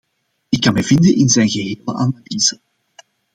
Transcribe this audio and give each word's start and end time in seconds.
Ik 0.49 0.61
kan 0.61 0.73
mij 0.73 0.83
vinden 0.83 1.15
in 1.15 1.29
zijn 1.29 1.49
gehele 1.49 1.81
analyse. 1.85 2.59